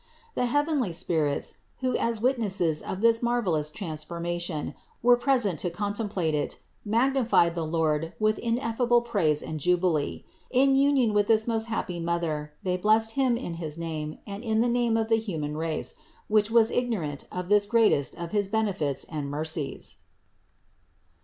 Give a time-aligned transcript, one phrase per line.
[0.33, 6.57] The heavenly spirits, who as witnesses of this marvelous transformation were present to contemplate it,
[6.83, 11.99] magni fied the Almighty with ineffable praise and jubilee; in union with this most happy
[11.99, 15.93] Mother, they blessed Him in his name and in the name of the human race,
[16.27, 19.97] which was ignorant of this the greatest of his benefits and mercies.